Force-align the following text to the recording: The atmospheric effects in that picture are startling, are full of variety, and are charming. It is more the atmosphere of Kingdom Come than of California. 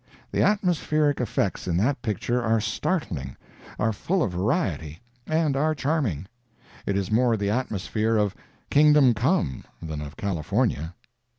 The 0.31 0.41
atmospheric 0.41 1.21
effects 1.21 1.67
in 1.67 1.77
that 1.77 2.01
picture 2.01 2.41
are 2.41 2.59
startling, 2.59 3.37
are 3.77 3.93
full 3.93 4.23
of 4.23 4.31
variety, 4.31 4.99
and 5.27 5.55
are 5.55 5.75
charming. 5.75 6.25
It 6.87 6.97
is 6.97 7.11
more 7.11 7.37
the 7.37 7.51
atmosphere 7.51 8.17
of 8.17 8.33
Kingdom 8.71 9.13
Come 9.13 9.63
than 9.79 10.01
of 10.01 10.17
California. 10.17 10.95